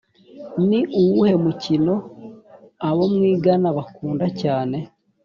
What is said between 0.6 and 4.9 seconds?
ni uwuhe mukino abo mwigana bakunda cyane